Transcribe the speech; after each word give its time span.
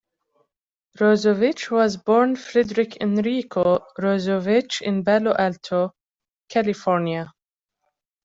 Rossovich 0.97 1.69
was 1.69 1.95
born 1.97 2.35
Frederic 2.35 2.99
Enrico 3.01 3.85
Rossovich 3.99 4.81
in 4.81 5.05
Palo 5.05 5.35
Alto, 5.37 5.91
California. 6.49 7.31